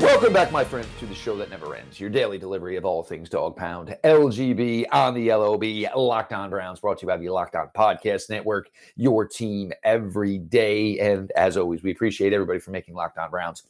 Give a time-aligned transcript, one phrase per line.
[0.00, 2.00] Welcome back, my friends, to the show that never ends.
[2.00, 5.62] Your daily delivery of all things dog pound, LGB on the LOB,
[5.94, 10.38] Locked On Browns, brought to you by the Locked On Podcast Network, your team every
[10.38, 10.98] day.
[11.00, 13.62] And as always, we appreciate everybody for making Locked On Browns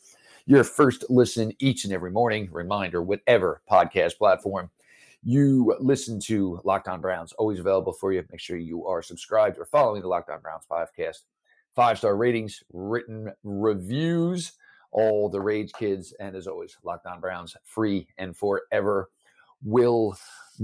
[0.46, 2.48] your first listen each and every morning.
[2.52, 4.70] Reminder, whatever podcast platform
[5.24, 8.24] you listen to Locked On Browns, always available for you.
[8.30, 11.22] Make sure you are subscribed or following the Locked On Browns podcast.
[11.74, 14.52] Five star ratings, written reviews
[14.92, 19.10] all the Rage Kids, and as always, Locked On Browns, free and forever
[19.62, 20.16] will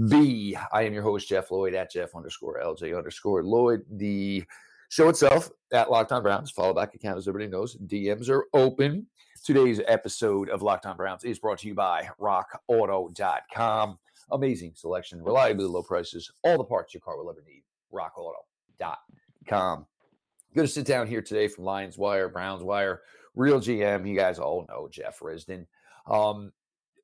[0.09, 0.57] be.
[0.71, 3.83] I am your host, Jeff Lloyd, at Jeff underscore LJ underscore Lloyd.
[3.91, 4.43] The
[4.89, 7.77] show itself at Locked On Browns, follow back account, as everybody knows.
[7.77, 9.07] DMs are open.
[9.43, 13.97] Today's episode of Locked On Browns is brought to you by rockauto.com.
[14.31, 17.63] Amazing selection, reliably low prices, all the parts your car will ever need.
[17.93, 19.85] rockauto.com.
[20.55, 23.01] Going to sit down here today from Lions Wire, Browns Wire,
[23.37, 24.07] Real GM.
[24.07, 25.67] You guys all know Jeff Risdon.
[26.09, 26.51] Um,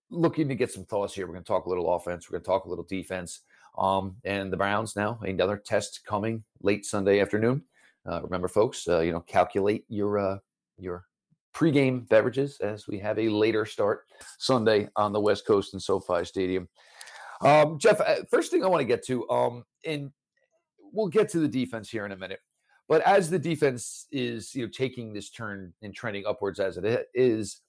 [0.10, 1.28] looking to get some thoughts here.
[1.28, 2.30] We're going to talk a little offense.
[2.30, 3.42] We're going to talk a little defense.
[3.78, 7.64] Um, and the Browns now another test coming late Sunday afternoon.
[8.10, 10.38] Uh, remember, folks, uh, you know, calculate your uh,
[10.78, 11.06] your
[11.56, 14.06] pregame beverages as we have a later start
[14.40, 16.68] Sunday on the West Coast in SoFi Stadium.
[17.42, 20.12] Um, Jeff, uh, first thing I want to get to, um, and
[20.92, 22.40] we'll get to the defense here in a minute.
[22.90, 27.08] But as the defense is, you know, taking this turn and trending upwards as it
[27.14, 27.62] is,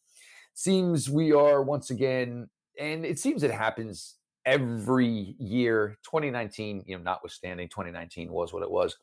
[0.55, 2.49] seems we are once again,
[2.79, 5.99] and it seems it happens every year.
[6.05, 8.97] 2019, you know, notwithstanding, 2019 was what it was,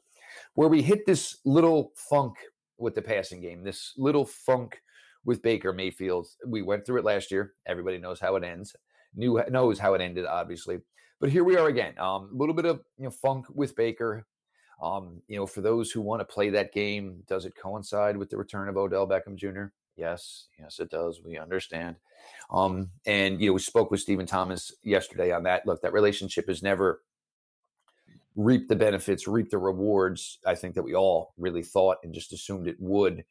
[0.56, 2.36] where we hit this little funk
[2.78, 4.81] with the passing game, this little funk
[5.23, 6.28] with Baker Mayfield.
[6.46, 7.53] We went through it last year.
[7.68, 8.75] Everybody knows how it ends.
[9.16, 10.80] Knew knows how it ended, obviously.
[11.19, 11.94] But here we are again.
[11.97, 14.25] A um, little bit of you know, funk with Baker.
[14.81, 18.30] Um, you know, for those who want to play that game, does it coincide with
[18.30, 19.66] the return of Odell Beckham Jr.?
[19.96, 21.22] Yes, yes, it does.
[21.24, 21.97] We understand.
[22.50, 25.66] Um, and you know, we spoke with Stephen Thomas yesterday on that.
[25.68, 27.02] Look, that relationship has never
[28.36, 30.40] reaped the benefits, reaped the rewards.
[30.46, 33.24] I think that we all really thought and just assumed it would.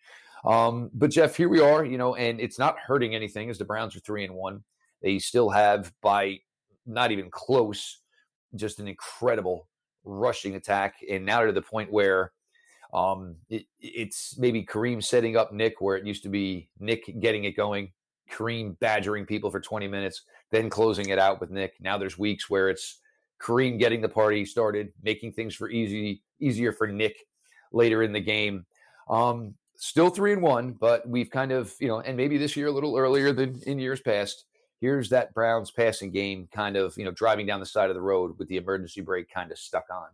[0.45, 3.65] Um, but Jeff, here we are, you know, and it's not hurting anything as the
[3.65, 4.63] Browns are three and one.
[5.03, 6.41] They still have by
[6.87, 8.01] not even close,
[8.55, 9.69] just an incredible
[10.11, 12.33] rushing attack, and now to the point where
[12.93, 17.45] um, it, it's maybe Kareem setting up Nick where it used to be Nick getting
[17.45, 17.93] it going,
[18.31, 21.75] Kareem badgering people for 20 minutes, then closing it out with Nick.
[21.81, 23.01] Now there's weeks where it's
[23.41, 27.17] Kareem getting the party started, making things for easy easier for Nick
[27.73, 28.67] later in the game.
[29.09, 32.67] Um, still three and one, but we've kind of you know, and maybe this year
[32.67, 34.47] a little earlier than in years past
[34.81, 38.03] here's that Browns passing game kind of, you know, driving down the side of the
[38.03, 40.09] road with the emergency brake kind of stuck on.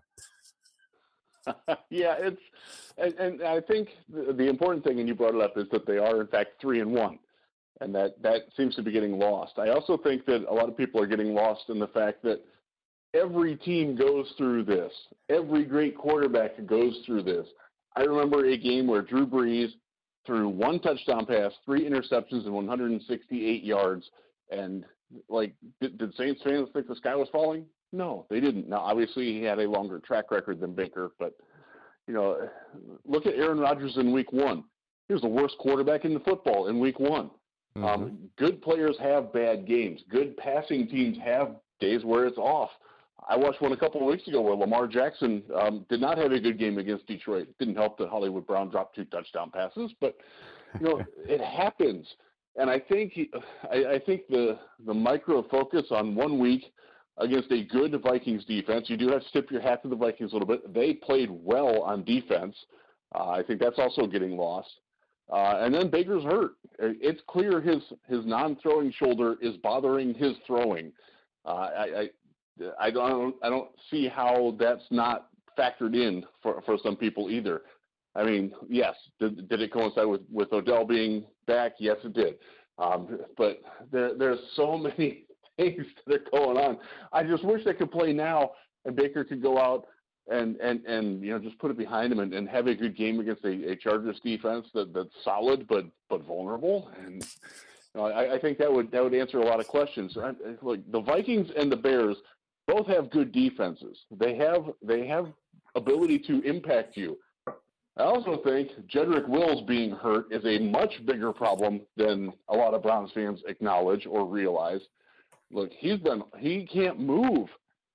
[1.91, 2.41] yeah, it's
[2.99, 5.87] and, and I think the, the, important thing, and you brought it up, is that
[5.87, 7.21] they are in fact three and one,
[7.81, 9.53] and that that seems to be getting lost.
[9.59, 12.41] I also think that a lot of people are getting lost in the fact that
[13.15, 14.93] every team goes through this.
[15.28, 17.47] Every great quarterback goes through this.
[17.94, 19.69] I remember a game where Drew Brees
[20.27, 24.10] threw one touchdown pass, three interceptions, and 168 yards
[24.50, 24.84] and
[25.28, 27.64] like, did, did Saints fans think the sky was falling?
[27.92, 28.68] No, they didn't.
[28.68, 31.34] Now, obviously, he had a longer track record than Baker, but
[32.06, 32.48] you know,
[33.04, 34.64] look at Aaron Rodgers in Week One.
[35.08, 37.30] He was the worst quarterback in the football in Week One.
[37.76, 37.84] Um, mm-hmm.
[37.84, 40.00] Um, good players have bad games.
[40.10, 42.70] Good passing teams have days where it's off.
[43.28, 46.30] I watched one a couple of weeks ago where Lamar Jackson um, did not have
[46.32, 47.48] a good game against Detroit.
[47.48, 50.16] It didn't help that Hollywood Brown dropped two touchdown passes, but
[50.80, 52.06] you know it happens
[52.56, 53.18] and I think
[53.70, 56.72] I, I think the the micro focus on one week
[57.18, 58.88] against a good Vikings defense.
[58.88, 60.72] You do have to tip your hat to the Vikings a little bit.
[60.72, 62.56] They played well on defense.
[63.14, 64.68] Uh, I think that's also getting lost.
[65.32, 66.53] Uh, and then Baker's hurt.
[66.78, 70.92] It's clear his his non-throwing shoulder is bothering his throwing.
[71.44, 72.09] Uh, I, I
[72.80, 75.28] I don't I don't see how that's not
[75.59, 77.62] factored in for for some people either.
[78.14, 81.75] I mean, yes, did, did it coincide with, with Odell being back?
[81.78, 82.37] Yes, it did.
[82.78, 83.60] Um, but
[83.91, 85.25] there, there's so many
[85.57, 86.78] things that are going on.
[87.13, 88.53] I just wish they could play now
[88.87, 89.87] and Baker could go out
[90.28, 92.97] and and and you know just put it behind him and, and have a good
[92.97, 96.91] game against a, a Chargers defense that that's solid but but vulnerable.
[97.04, 97.22] And
[97.95, 100.16] you know, I, I think that would that would answer a lot of questions.
[100.16, 100.33] I,
[100.63, 102.16] look, the Vikings and the Bears
[102.66, 103.98] both have good defenses.
[104.10, 105.33] They have they have
[105.77, 107.19] ability to impact you
[107.97, 112.75] I also think Jedrick Wills being hurt is a much bigger problem than a lot
[112.75, 114.81] of Browns fans acknowledge or realize.
[115.51, 117.48] Look, he's been he can't move.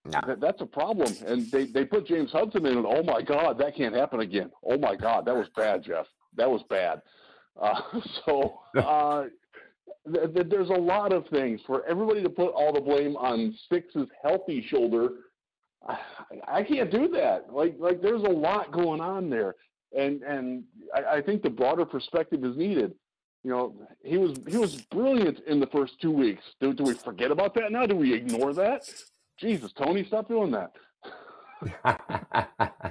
[0.06, 0.36] No.
[0.40, 1.14] That's a problem.
[1.28, 4.50] And they, they put James Hudson in, and oh my God, that can't happen again.
[4.66, 6.08] Oh my God, that was bad, Jeff.
[6.36, 7.04] That was bad.
[7.62, 7.82] Uh,
[8.26, 9.26] so uh,
[10.12, 13.56] th- th- there's a lot of things for everybody to put all the blame on
[13.72, 15.10] Six's healthy shoulder.
[15.88, 15.98] I,
[16.48, 17.54] I can't do that.
[17.54, 19.56] Like like there's a lot going on there
[19.98, 22.94] and and I, I think the broader perspective is needed.
[23.44, 26.44] You know, he was he was brilliant in the first two weeks.
[26.60, 27.86] Do, do we forget about that now?
[27.86, 28.84] Do we ignore that?
[29.38, 30.72] Jesus, Tony, stop doing that.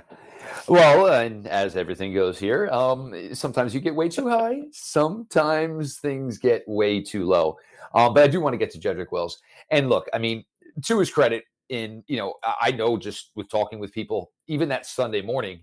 [0.68, 4.62] well, and as everything goes here, um, sometimes you get way too high.
[4.72, 7.56] Sometimes things get way too low.
[7.94, 9.40] Um, but I do want to get to Jedrick Wills.
[9.70, 10.44] And look, I mean,
[10.84, 14.86] to his credit, in you know, I know just with talking with people, even that
[14.86, 15.60] Sunday morning,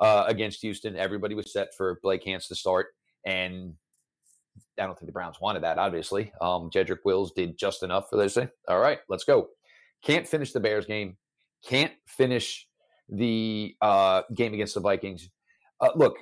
[0.00, 0.96] uh, against Houston.
[0.96, 2.88] Everybody was set for Blake Hance to start,
[3.24, 3.74] and
[4.78, 5.78] I don't think the Browns wanted that.
[5.78, 9.48] Obviously, um, Jedrick Wills did just enough for to say, "All right, let's go."
[10.02, 11.16] Can't finish the Bears game.
[11.66, 12.68] Can't finish
[13.08, 15.30] the uh, game against the Vikings.
[15.80, 16.16] Uh, look,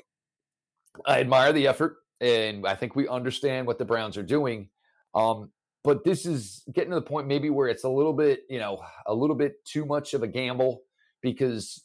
[1.06, 4.68] I admire the effort, and I think we understand what the Browns are doing.
[5.14, 5.50] Um,
[5.84, 8.80] but this is getting to the point maybe where it's a little bit, you know,
[9.06, 10.82] a little bit too much of a gamble
[11.22, 11.82] because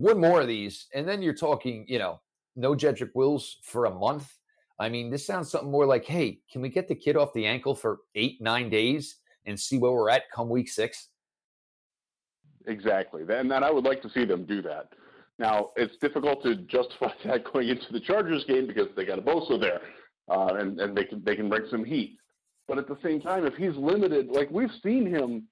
[0.00, 2.20] one more of these, and then you're talking, you know,
[2.56, 4.32] no Jedrick Wills for a month.
[4.78, 7.46] I mean, this sounds something more like, hey, can we get the kid off the
[7.46, 11.08] ankle for eight, nine days and see where we're at come week six?
[12.66, 13.22] Exactly.
[13.28, 14.88] And then I would like to see them do that.
[15.38, 19.22] Now, it's difficult to justify that going into the Chargers game because they got a
[19.22, 19.80] Bosa there,
[20.28, 22.16] uh, and, and they can they can bring some heat.
[22.66, 25.48] But at the same time, if he's limited, like we've seen him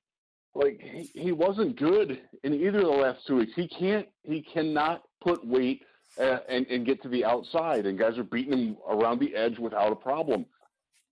[0.55, 3.53] like he, he wasn't good in either of the last two weeks.
[3.57, 5.83] He can't he cannot put weight
[6.21, 9.59] uh, and and get to the outside, and guys are beating him around the edge
[9.59, 10.47] without a problem.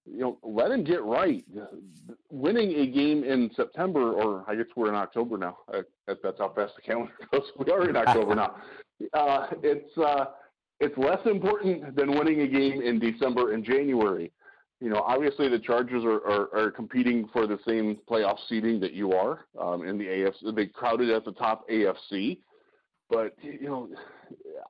[0.06, 1.44] You know, let him get right.
[2.30, 5.58] Winning a game in September, or I guess we're in October now.
[5.72, 7.42] I, that's how fast the calendar goes.
[7.58, 8.56] We are in October now.
[9.12, 10.26] Uh, it's uh,
[10.80, 14.32] it's less important than winning a game in December and January
[14.80, 18.94] you know, obviously the Chargers are, are, are, competing for the same playoff seeding that
[18.94, 20.54] you are um, in the AFC.
[20.54, 22.38] They crowded at the top AFC,
[23.10, 23.88] but you know,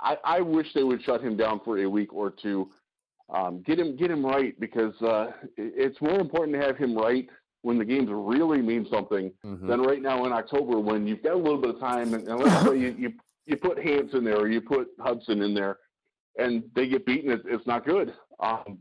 [0.01, 2.71] I, I wish they would shut him down for a week or two,
[3.33, 7.29] um, get him get him right because uh, it's more important to have him right
[7.63, 9.67] when the games really mean something mm-hmm.
[9.69, 12.41] than right now in October when you've got a little bit of time and, and
[12.41, 13.13] let's say you, you
[13.47, 15.79] you put Hance in there or you put Hudson in there
[16.39, 18.15] and they get beaten, it's, it's not good.
[18.41, 18.79] Um,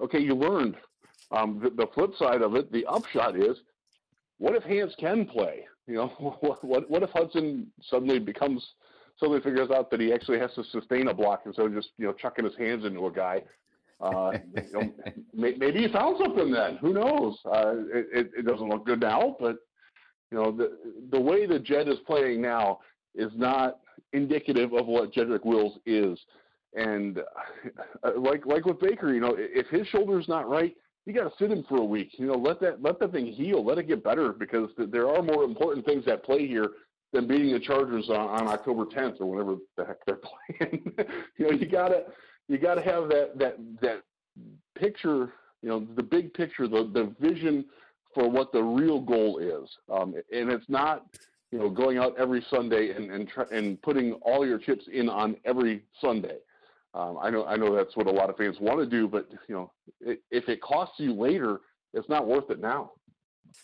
[0.00, 0.76] okay, you learned.
[1.30, 3.58] Um, the, the, flip side of it, the upshot is,
[4.38, 5.66] what if Hance can play?
[5.86, 6.06] You know,
[6.40, 8.66] what, what, what if Hudson suddenly becomes
[9.18, 12.06] suddenly figures out that he actually has to sustain a block instead of just you
[12.06, 13.42] know chucking his hands into a guy?
[14.00, 14.92] Uh, you know,
[15.34, 16.76] maybe he found something then.
[16.76, 17.36] Who knows?
[17.44, 19.56] Uh, it, it, doesn't look good now, but
[20.30, 20.78] you know the
[21.10, 22.78] the way the Jed is playing now
[23.14, 23.80] is not
[24.12, 26.18] indicative of what Jedrick Wills is.
[26.74, 27.18] And
[28.04, 30.74] uh, like like with Baker, you know, if his shoulder's not right,
[31.06, 32.10] you got to sit him for a week.
[32.18, 35.08] You know, let that let that thing heal, let it get better because th- there
[35.08, 36.68] are more important things at play here
[37.12, 40.20] than beating the Chargers on, on October 10th or whenever the heck they're
[40.58, 40.92] playing.
[41.38, 42.04] you know, you gotta
[42.48, 44.02] you gotta have that that that
[44.76, 45.32] picture.
[45.62, 47.64] You know, the big picture, the the vision
[48.14, 51.06] for what the real goal is, um, and it's not
[51.50, 55.08] you know going out every Sunday and and, try, and putting all your chips in
[55.08, 56.36] on every Sunday.
[56.94, 59.28] Um, I know I know that's what a lot of fans want to do, but
[59.48, 61.60] you know, it, if it costs you later,
[61.92, 62.92] it's not worth it now.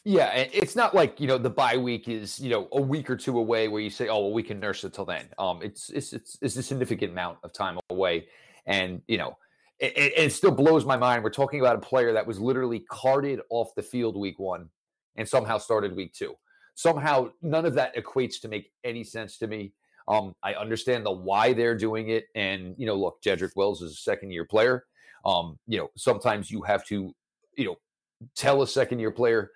[0.04, 3.16] Yeah, it's not like you know the bye week is you know a week or
[3.16, 5.26] two away where you say, oh well, we can nurse it till then.
[5.38, 8.26] Um, it's it's it's, it's a significant amount of time away,
[8.66, 9.36] and you know
[9.78, 11.24] it, it, it still blows my mind.
[11.24, 14.68] We're talking about a player that was literally carted off the field week one,
[15.16, 16.34] and somehow started week two.
[16.74, 19.72] Somehow, none of that equates to make any sense to me.
[20.06, 23.92] Um, I understand the why they're doing it, and you know, look, Jedrick Wills is
[23.92, 24.84] a second year player.
[25.24, 27.14] Um, you know, sometimes you have to,
[27.56, 27.76] you know,
[28.36, 29.50] tell a second year player,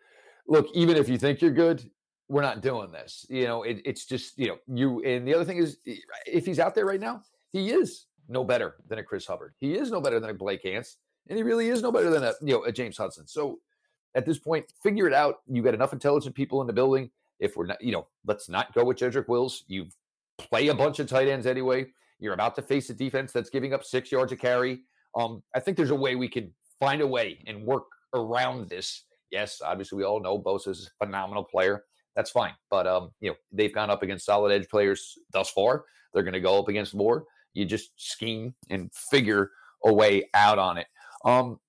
[0.46, 1.88] look, even if you think you're good,
[2.28, 3.26] we're not doing this.
[3.28, 5.02] You know, it, it's just you know you.
[5.02, 5.78] And the other thing is,
[6.26, 9.54] if he's out there right now, he is no better than a Chris Hubbard.
[9.58, 10.96] He is no better than a Blake Hance,
[11.28, 13.26] and he really is no better than a you know a James Hudson.
[13.26, 13.58] So
[14.14, 15.36] at this point, figure it out.
[15.46, 17.10] You got enough intelligent people in the building.
[17.40, 19.64] If we're not, you know, let's not go with Jedrick Wills.
[19.68, 19.94] You've
[20.38, 21.86] play a bunch of tight ends anyway.
[22.18, 24.80] You're about to face a defense that's giving up six yards a carry.
[25.16, 29.04] Um, I think there's a way we can find a way and work around this.
[29.30, 31.84] Yes, obviously we all know Bosa is a phenomenal player.
[32.16, 35.84] That's fine, but um, you know they've gone up against solid edge players thus far.
[36.12, 37.24] They're going to go up against more.
[37.54, 39.50] You just scheme and figure
[39.84, 40.86] a way out on it.
[41.24, 41.60] Um,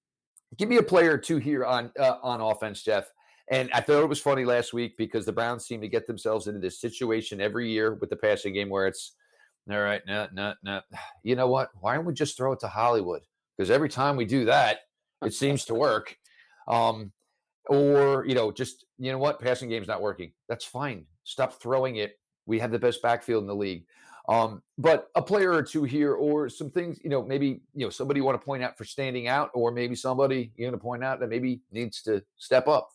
[0.57, 3.11] give me a player or two here on uh, on offense, Jeff.
[3.51, 6.47] And I thought it was funny last week because the Browns seem to get themselves
[6.47, 9.13] into this situation every year with the passing game where it's
[9.69, 10.81] all right, no, no, no.
[11.23, 11.69] You know what?
[11.79, 13.21] Why don't we just throw it to Hollywood?
[13.57, 14.79] Because every time we do that,
[15.23, 16.17] it seems to work.
[16.67, 17.11] Um,
[17.67, 20.31] or you know, just you know what, passing game's not working.
[20.47, 21.05] That's fine.
[21.23, 22.19] Stop throwing it.
[22.45, 23.85] We have the best backfield in the league.
[24.27, 27.89] Um, but a player or two here, or some things, you know, maybe you know
[27.89, 30.83] somebody you want to point out for standing out, or maybe somebody you're going to
[30.83, 32.89] point out that maybe needs to step up.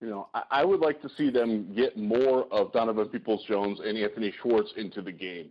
[0.00, 3.80] You know, I, I would like to see them get more of Donovan Peoples Jones
[3.84, 5.50] and Anthony Schwartz into the game.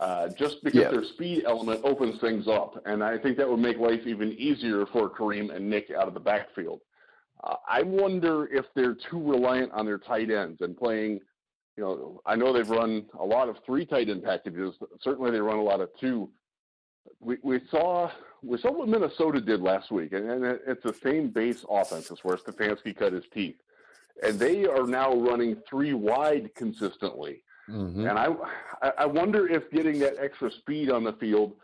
[0.00, 0.90] Uh, just because yeah.
[0.90, 2.82] their speed element opens things up.
[2.86, 6.14] And I think that would make life even easier for Kareem and Nick out of
[6.14, 6.80] the backfield.
[7.44, 11.20] Uh, I wonder if they're too reliant on their tight ends and playing.
[11.76, 14.74] You know, I know they've run a lot of three tight end packages.
[15.00, 16.30] Certainly, they run a lot of two.
[17.20, 18.10] We we saw
[18.42, 22.18] we saw what Minnesota did last week, and, and it's the same base offense as
[22.22, 23.56] where Stefanski cut his teeth
[24.22, 27.42] and they are now running three wide consistently.
[27.68, 28.06] Mm-hmm.
[28.06, 28.28] And I,
[28.98, 31.54] I wonder if getting that extra speed on the field,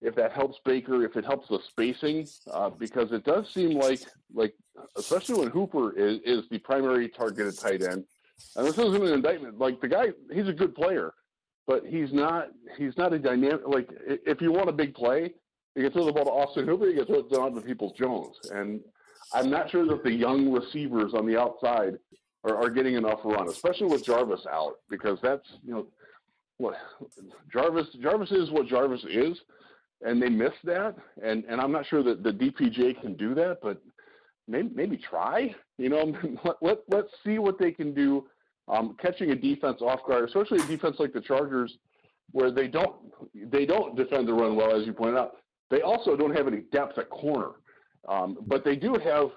[0.00, 4.00] if that helps Baker, if it helps the spacing, uh, because it does seem like,
[4.32, 4.54] like
[4.96, 8.04] especially when Hooper is, is the primary targeted tight end.
[8.56, 9.58] And this isn't an indictment.
[9.58, 11.12] Like the guy, he's a good player,
[11.66, 12.50] but he's not.
[12.76, 13.66] He's not a dynamic.
[13.66, 15.34] Like if you want a big play,
[15.74, 16.88] you can throw the ball to Austin Hooper.
[16.88, 18.80] You can throw it to Peoples Jones, and
[19.32, 21.98] I'm not sure that the young receivers on the outside
[22.44, 25.86] are, are getting enough run, especially with Jarvis out, because that's you know
[26.58, 26.76] what
[27.52, 29.38] Jarvis Jarvis is what Jarvis is,
[30.02, 33.58] and they missed that, and and I'm not sure that the DPJ can do that,
[33.62, 33.80] but
[34.46, 36.12] maybe maybe try, you know,
[36.44, 38.26] let, let let's see what they can do.
[38.68, 41.78] Um, catching a defense off guard, especially a defense like the Chargers,
[42.32, 42.96] where they don't
[43.34, 45.36] they don't defend the run well, as you pointed out.
[45.70, 47.52] They also don't have any depth at corner.
[48.06, 49.30] Um, but they do have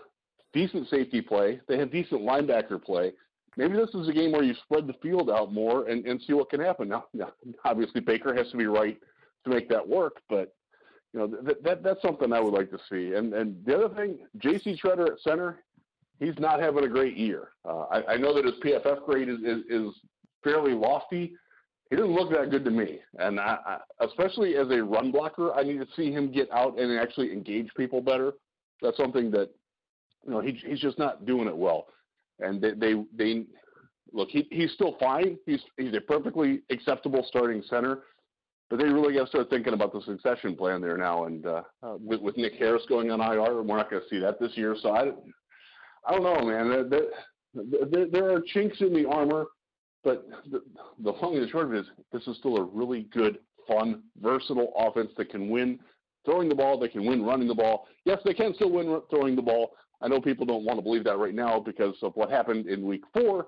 [0.53, 1.59] decent safety play.
[1.67, 3.13] They have decent linebacker play.
[3.57, 6.33] Maybe this is a game where you spread the field out more and, and see
[6.33, 6.87] what can happen.
[6.87, 7.31] Now, now,
[7.65, 8.97] obviously, Baker has to be right
[9.43, 10.53] to make that work, but
[11.13, 13.15] you know that, that that's something I would like to see.
[13.15, 14.79] And and the other thing, J.C.
[14.81, 15.63] Tretter at center,
[16.19, 17.49] he's not having a great year.
[17.65, 19.93] Uh, I, I know that his PFF grade is, is, is
[20.43, 21.33] fairly lofty.
[21.89, 25.53] He doesn't look that good to me, and I, I, especially as a run blocker,
[25.53, 28.31] I need to see him get out and actually engage people better
[28.81, 29.49] that's something that
[30.25, 31.87] you know he, he's just not doing it well.
[32.39, 33.45] And they they, they
[34.11, 35.37] look he, he's still fine.
[35.45, 37.99] He's he's a perfectly acceptable starting center,
[38.69, 41.25] but they really got to start thinking about the succession plan there now.
[41.25, 41.63] And uh,
[41.99, 44.75] with with Nick Harris going on IR, we're not going to see that this year.
[44.81, 45.11] So I
[46.07, 46.89] I don't know, man.
[46.89, 47.03] There,
[47.53, 49.45] there, there are chinks in the armor,
[50.03, 50.61] but the,
[51.03, 54.03] the long and the short of it is this is still a really good, fun,
[54.21, 55.79] versatile offense that can win
[56.25, 56.79] throwing the ball.
[56.79, 57.87] They can win running the ball.
[58.05, 59.71] Yes, they can still win throwing the ball.
[60.01, 62.85] I know people don't want to believe that right now because of what happened in
[62.85, 63.47] week four,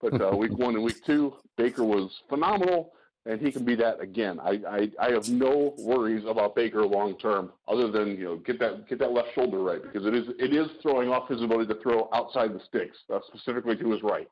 [0.00, 2.92] but uh, week one and week two, Baker was phenomenal,
[3.24, 4.40] and he can be that again.
[4.40, 8.58] I, I, I have no worries about Baker long term, other than you know get
[8.58, 11.72] that get that left shoulder right because it is it is throwing off his ability
[11.72, 14.28] to throw outside the sticks, uh, specifically to his right.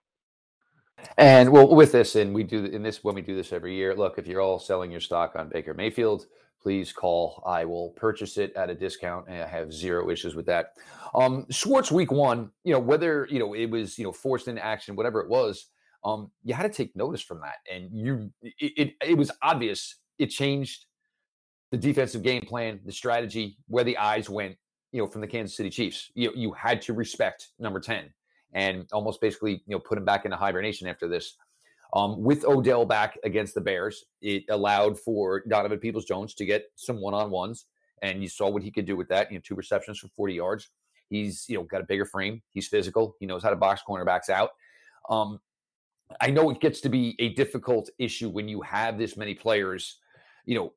[1.16, 3.94] And well, with this, and we do in this when we do this every year.
[3.94, 6.26] Look, if you're all selling your stock on Baker Mayfield,
[6.62, 7.42] please call.
[7.46, 10.74] I will purchase it at a discount, and I have zero issues with that.
[11.14, 14.64] Um, Schwartz week one, you know, whether you know it was you know forced into
[14.64, 15.66] action, whatever it was,
[16.04, 19.96] um, you had to take notice from that, and you it, it, it was obvious.
[20.18, 20.86] It changed
[21.70, 24.56] the defensive game plan, the strategy, where the eyes went.
[24.92, 28.10] You know, from the Kansas City Chiefs, you you had to respect number ten
[28.52, 31.36] and almost basically you know put him back into hibernation after this.
[31.92, 36.64] Um, with Odell back against the Bears, it allowed for Donovan Peoples Jones to get
[36.76, 37.66] some one on ones,
[38.02, 39.30] and you saw what he could do with that.
[39.30, 40.70] You know, two receptions for 40 yards.
[41.08, 42.42] He's you know got a bigger frame.
[42.52, 43.16] He's physical.
[43.18, 44.50] He knows how to box cornerbacks out.
[45.08, 45.40] Um,
[46.20, 49.98] I know it gets to be a difficult issue when you have this many players,
[50.44, 50.72] you know,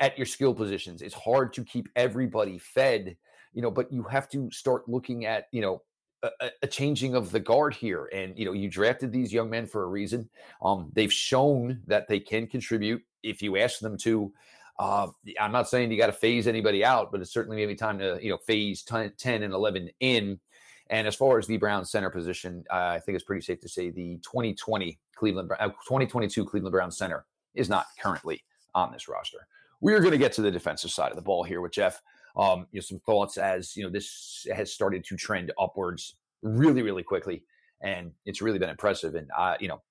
[0.00, 1.02] at your skill positions.
[1.02, 3.16] It's hard to keep everybody fed,
[3.52, 5.82] you know, but you have to start looking at, you know,
[6.22, 8.08] a, a, changing of the guard here.
[8.12, 10.28] And you know, you drafted these young men for a reason.
[10.62, 14.32] Um, they've shown that they can contribute if you ask them to.
[14.78, 15.08] Uh,
[15.38, 18.18] I'm not saying you got to phase anybody out, but it's certainly maybe time to
[18.22, 20.40] you know phase 10, 10 and 11 in.
[20.88, 23.68] And as far as the Brown center position, uh, I think it's pretty safe to
[23.68, 28.42] say the 2020 Cleveland, uh, 2022 Cleveland Brown center is not currently
[28.74, 29.46] on this roster.
[29.80, 32.02] We are going to get to the defensive side of the ball here with Jeff
[32.36, 36.82] um, you know, some thoughts as you know this has started to trend upwards really,
[36.82, 37.44] really quickly,
[37.82, 39.14] and it's really been impressive.
[39.14, 39.82] And uh, you know,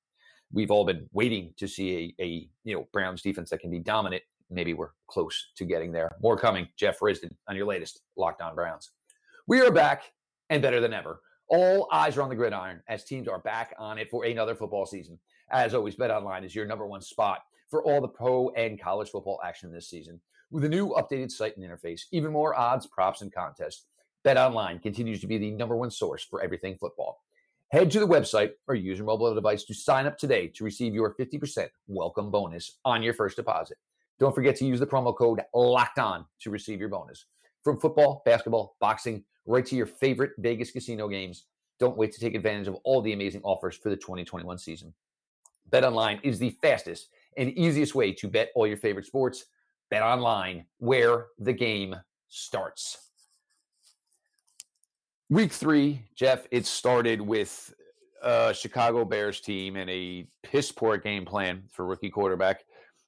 [0.52, 3.80] we've all been waiting to see a, a you know Browns defense that can be
[3.80, 4.24] dominant.
[4.50, 6.16] Maybe we're close to getting there.
[6.22, 6.68] More coming.
[6.76, 8.92] Jeff Risdon on your latest Locked On Browns.
[9.48, 10.12] We are back
[10.50, 11.22] and better than ever.
[11.50, 14.86] All eyes are on the gridiron as teams are back on it for another football
[14.86, 15.20] season.
[15.52, 19.10] As always, Bet Online is your number one spot for all the pro and college
[19.10, 20.20] football action this season.
[20.52, 23.86] With a new updated site and interface, even more odds, props, and contests,
[24.24, 27.22] Bet Online continues to be the number one source for everything football.
[27.68, 30.96] Head to the website or use your mobile device to sign up today to receive
[30.96, 33.78] your 50% welcome bonus on your first deposit.
[34.20, 37.26] Don't forget to use the promo code LOCKED ON to receive your bonus.
[37.64, 41.46] From football, basketball, boxing, right to your favorite Vegas casino games,
[41.80, 44.96] don't wait to take advantage of all the amazing offers for the 2021 season.
[45.70, 49.46] Bet Online is the fastest and easiest way to bet all your favorite sports.
[49.90, 51.96] Bet Online, where the game
[52.28, 53.10] starts.
[55.30, 57.74] Week three, Jeff, it started with
[58.24, 62.64] a Chicago Bears team and a piss poor game plan for rookie quarterback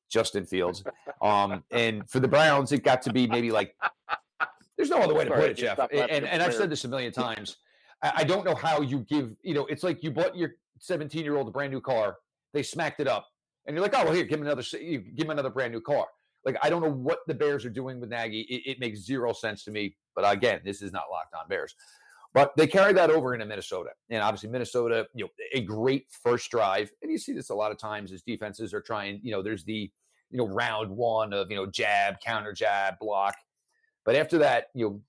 [0.10, 0.84] Justin Fields.
[1.22, 3.76] Um, and for the Browns, it got to be maybe like
[4.78, 5.80] there's no other way to put it, Jeff.
[5.92, 7.58] And, and I've said this a million times.
[8.04, 11.36] I don't know how you give, you know, it's like you bought your 17 year
[11.36, 12.18] old a brand new car,
[12.54, 13.28] they smacked it up,
[13.66, 16.08] and you're like, oh, well, here, give him another, give him another brand new car.
[16.46, 18.42] Like, I don't know what the Bears are doing with Nagy.
[18.42, 19.96] It, it makes zero sense to me.
[20.16, 21.76] But again, this is not locked on Bears.
[22.34, 23.90] But they carried that over into Minnesota.
[24.10, 26.92] And obviously, Minnesota, you know, a great first drive.
[27.02, 29.66] And you see this a lot of times as defenses are trying, you know, there's
[29.66, 29.92] the,
[30.30, 33.36] you know, round one of, you know, jab, counter jab, block.
[34.06, 35.02] But after that, you know,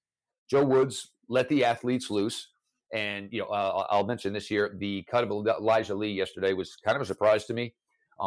[0.51, 2.49] Joe Woods let the athletes loose.
[2.93, 6.77] And, you know, uh, I'll mention this year the cut of Elijah Lee yesterday was
[6.77, 7.73] kind of a surprise to me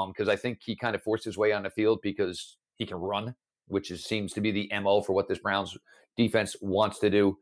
[0.07, 2.85] because um, I think he kind of forced his way on the field because he
[2.85, 3.35] can run,
[3.67, 5.77] which is, seems to be the MO for what this Browns
[6.17, 7.37] defense wants to do.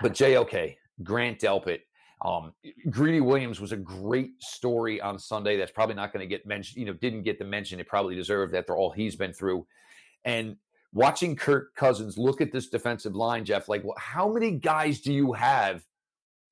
[0.00, 1.80] But JOK, Grant Delpit,
[2.24, 2.52] um,
[2.90, 5.56] Greedy Williams was a great story on Sunday.
[5.56, 6.78] That's probably not going to get mentioned.
[6.78, 9.66] You know, didn't get the mention it probably deserved after all he's been through.
[10.24, 10.56] And
[10.92, 15.12] watching Kirk Cousins look at this defensive line, Jeff, like, well, how many guys do
[15.12, 15.82] you have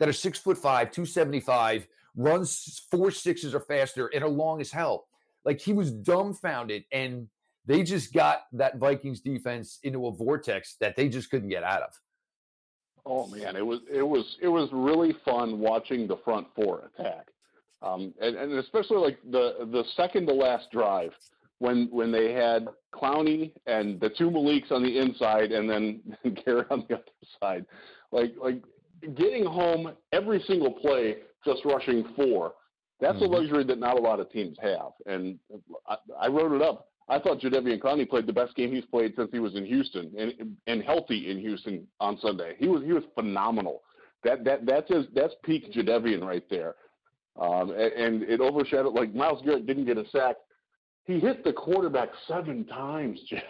[0.01, 4.73] that are six foot five, 275, runs four sixes or faster, and are long as
[4.73, 5.07] hell?
[5.45, 6.85] Like, he was dumbfounded.
[6.91, 7.29] And
[7.67, 11.83] they just got that Vikings defense into a vortex that they just couldn't get out
[11.83, 11.91] of.
[13.07, 17.29] Oh man, it was it was it was really fun watching the front four attack,
[17.83, 21.13] um, and, and especially like the the second to last drive
[21.59, 26.01] when when they had Clowney and the two Maliks on the inside and then
[26.45, 27.05] Garrett on the other
[27.41, 27.65] side,
[28.13, 28.63] like like
[29.15, 32.53] getting home every single play just rushing four.
[33.01, 33.33] That's mm-hmm.
[33.33, 35.39] a luxury that not a lot of teams have, and
[35.89, 36.90] I, I wrote it up.
[37.11, 40.13] I thought Jadeveon Clowney played the best game he's played since he was in Houston
[40.17, 42.55] and and healthy in Houston on Sunday.
[42.59, 43.83] He was he was phenomenal.
[44.23, 46.77] That that that's his, that's peak Jadeveon right there.
[47.41, 50.37] Um, and, and it overshadowed like Myles Garrett didn't get a sack.
[51.05, 53.43] He hit the quarterback seven times, Jeff.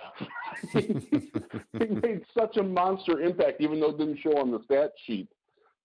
[0.73, 5.29] he made such a monster impact, even though it didn't show on the stat sheet.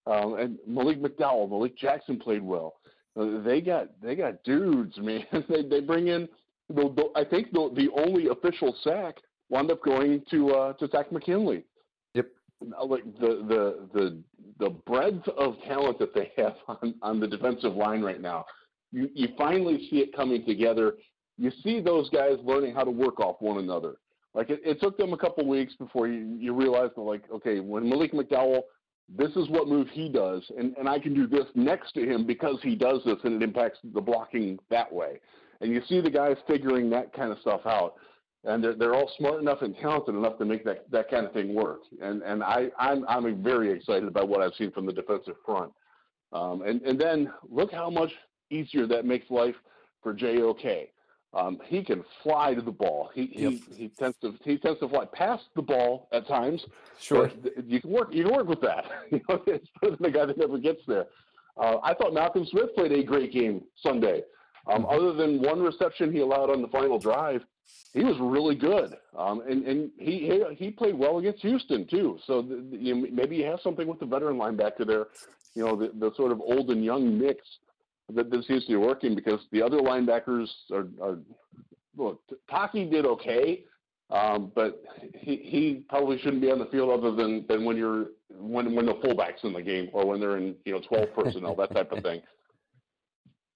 [0.08, 2.76] Um, and Malik McDowell, Malik Jackson played well.
[3.20, 5.26] Uh, they got they got dudes, man.
[5.50, 6.30] they they bring in
[6.70, 9.16] the, the, I think the, the only official sack
[9.50, 11.64] wound up going to uh, to Takk McKinley.
[12.14, 12.28] Yep.
[12.86, 14.24] Like the the the
[14.60, 18.46] the breadth of talent that they have on, on the defensive line right now,
[18.92, 20.96] you you finally see it coming together.
[21.38, 23.96] You see those guys learning how to work off one another.
[24.34, 27.60] Like it, it took them a couple weeks before you you realize that like okay
[27.60, 28.62] when Malik McDowell
[29.08, 32.26] this is what move he does, and, and I can do this next to him
[32.26, 35.20] because he does this, and it impacts the blocking that way.
[35.62, 37.96] And you see the guys figuring that kind of stuff out.
[38.44, 41.34] And they're, they're all smart enough and talented enough to make that, that kind of
[41.34, 41.80] thing work.
[42.02, 45.72] And, and I, I'm, I'm very excited about what I've seen from the defensive front.
[46.32, 48.12] Um, and, and then look how much
[48.52, 49.56] easier that makes life
[50.04, 50.90] for JOK.
[51.36, 53.10] Um, he can fly to the ball.
[53.14, 53.52] He, yep.
[53.52, 56.66] he he tends to he tends to fly past the ball at times.
[56.98, 57.30] Sure,
[57.66, 58.86] you can work you can work with that.
[59.12, 61.08] you know, it's better than the guy that never gets there.
[61.58, 64.24] Uh, I thought Malcolm Smith played a great game Sunday.
[64.68, 64.96] Um, mm-hmm.
[64.96, 67.44] Other than one reception he allowed on the final drive,
[67.94, 68.96] he was really good.
[69.18, 72.20] Um, and and he, he played well against Houston too.
[72.26, 75.08] So the, the, you know, maybe you have something with the veteran linebacker there.
[75.56, 77.42] You know, the, the sort of old and young mix
[78.14, 80.88] that, that seems to be working because the other linebackers are.
[81.02, 81.20] are
[81.98, 83.64] look, Taki did okay,
[84.10, 84.84] um, but
[85.16, 88.86] he, he probably shouldn't be on the field other than, than when you're when when
[88.86, 91.92] the fullbacks in the game or when they're in you know 12 personnel that type
[91.92, 92.22] of thing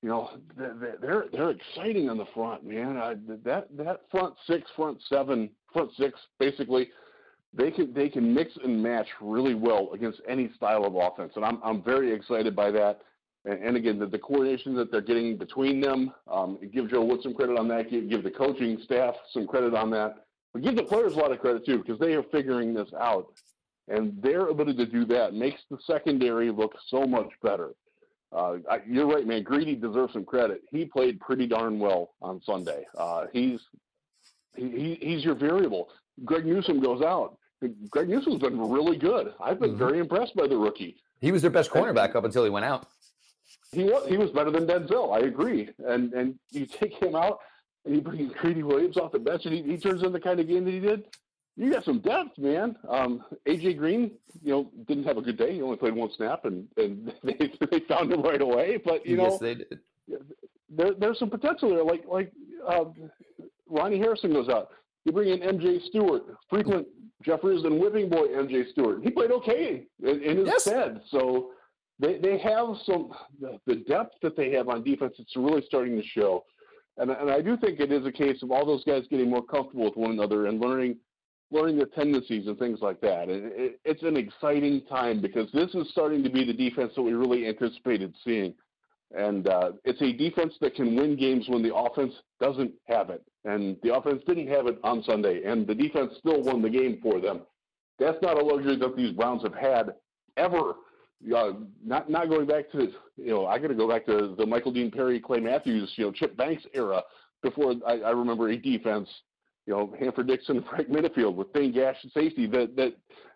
[0.02, 2.98] you know, they're they're exciting on the front, man.
[2.98, 6.90] I, that that front six, front seven, front six, basically,
[7.54, 11.44] they can they can mix and match really well against any style of offense, and
[11.44, 13.02] I'm I'm very excited by that.
[13.46, 17.22] And, and again, the, the, coordination that they're getting between them, um, give Joe Wood
[17.24, 17.90] some credit on that.
[17.90, 20.26] Give, give the coaching staff some credit on that.
[20.52, 23.28] But give the players a lot of credit too because they are figuring this out.
[23.88, 27.70] And their ability to do that makes the secondary look so much better.
[28.32, 29.44] Uh, I, you're right, man.
[29.44, 30.62] Greedy deserves some credit.
[30.72, 32.86] He played pretty darn well on Sunday.
[32.98, 33.60] Uh, he's
[34.56, 35.90] he, he's your variable.
[36.26, 37.38] Greg Newsome goes out.
[37.90, 39.34] Greg Newsome's been really good.
[39.42, 39.80] I've been mm-hmm.
[39.80, 40.98] very impressed by the rookie.
[41.22, 42.88] He was their best cornerback up until he went out.
[43.72, 45.16] He was he was better than Denzel.
[45.16, 45.70] I agree.
[45.86, 47.40] And and you take him out
[47.86, 50.40] and you bring Greedy Williams off the bench and he, he turns in the kind
[50.40, 51.06] of game that he did.
[51.60, 52.78] You got some depth, man.
[52.88, 55.56] Um, AJ Green, you know, didn't have a good day.
[55.56, 58.80] He only played one snap, and, and they, they found him right away.
[58.84, 59.80] But you yes, know, they did.
[60.70, 61.84] There, there's some potential there.
[61.84, 62.32] Like like
[62.66, 62.86] uh,
[63.68, 64.70] Ronnie Harrison goes out.
[65.04, 66.88] You bring in MJ Stewart, frequent
[67.26, 69.04] Jeffries and whipping boy MJ Stewart.
[69.04, 70.62] He played okay in, in his yes.
[70.62, 71.02] stead.
[71.10, 71.50] So
[72.00, 73.12] they they have some
[73.68, 75.16] the depth that they have on defense.
[75.20, 76.46] It's really starting to show,
[76.96, 79.44] and and I do think it is a case of all those guys getting more
[79.44, 80.96] comfortable with one another and learning
[81.52, 83.30] learning the tendencies and things like that.
[83.30, 87.14] It, it's an exciting time because this is starting to be the defense that we
[87.14, 88.54] really anticipated seeing.
[89.16, 93.24] And uh, it's a defense that can win games when the offense doesn't have it.
[93.44, 97.00] And the offense didn't have it on Sunday, and the defense still won the game
[97.02, 97.42] for them.
[97.98, 99.96] That's not a luxury that these Browns have had
[100.38, 100.76] ever.
[101.36, 101.52] Uh,
[101.84, 104.72] not not going back to you know I got to go back to the Michael
[104.72, 107.02] Dean Perry, Clay Matthews, you know Chip Banks era
[107.42, 109.10] before I, I remember a defense,
[109.66, 112.94] you know Hanford Dixon, and Frank Minnifield with Thane Gash and safety that that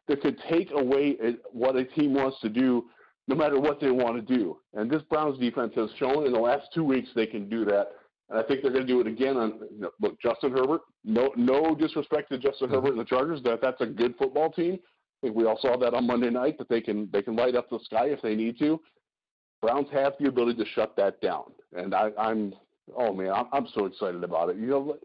[0.07, 1.17] that could take away
[1.51, 2.85] what a team wants to do
[3.27, 4.57] no matter what they want to do.
[4.73, 7.91] And this Browns defense has shown in the last two weeks they can do that.
[8.29, 9.61] And I think they're going to do it again on
[10.01, 10.81] look Justin Herbert.
[11.03, 12.75] No no disrespect to Justin mm-hmm.
[12.75, 13.41] Herbert and the Chargers.
[13.43, 14.79] That that's a good football team.
[14.81, 17.55] I think we all saw that on Monday night that they can they can light
[17.55, 18.79] up the sky if they need to.
[19.61, 22.53] Browns have the ability to shut that down, and I, I'm
[22.97, 24.57] oh man, I'm, I'm so excited about it.
[24.57, 24.97] You know,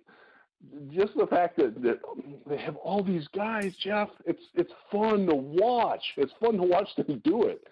[0.91, 2.01] just the fact that, that
[2.47, 4.11] they have all these guys, Jeff.
[4.27, 6.15] It's it's fun to watch.
[6.17, 7.67] It's fun to watch them do it.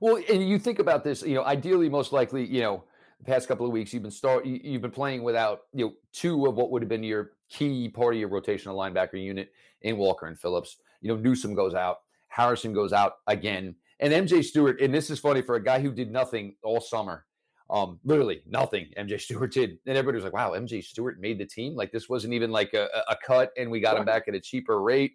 [0.00, 2.84] Well, and you think about this, you know, ideally, most likely, you know,
[3.18, 6.46] the past couple of weeks you've been start you've been playing without you know two
[6.46, 10.26] of what would have been your key part of your rotational linebacker unit in Walker
[10.26, 10.78] and Phillips.
[11.00, 14.80] You know, Newsome goes out, Harrison goes out again, and MJ Stewart.
[14.80, 17.24] And this is funny for a guy who did nothing all summer.
[17.72, 18.88] Um, literally nothing.
[18.98, 21.74] MJ Stewart did, and everybody was like, "Wow, MJ Stewart made the team.
[21.74, 24.40] Like this wasn't even like a, a cut, and we got him back at a
[24.40, 25.12] cheaper rate."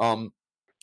[0.00, 0.32] Um,